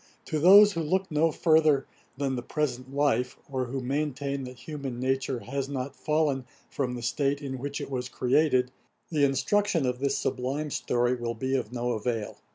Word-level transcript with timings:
To 0.25 0.39
those 0.39 0.71
who 0.73 0.81
look 0.81 1.11
no 1.11 1.31
further 1.31 1.85
than 2.17 2.35
the 2.35 2.41
present 2.41 2.91
life, 2.91 3.37
or 3.51 3.65
who 3.65 3.81
maintain 3.81 4.45
that 4.45 4.57
human 4.57 4.99
nature 4.99 5.41
has 5.41 5.69
not 5.69 5.95
fallen 5.95 6.45
from 6.71 6.95
the 6.95 7.03
state 7.03 7.39
in 7.39 7.59
which 7.59 7.79
it 7.79 7.91
was 7.91 8.09
created, 8.09 8.71
the 9.11 9.23
instruction 9.23 9.85
of 9.85 9.99
this 9.99 10.17
sublime 10.17 10.71
story 10.71 11.13
will 11.13 11.35
be 11.35 11.55
of 11.55 11.71
no 11.71 11.91
avail. 11.91 12.39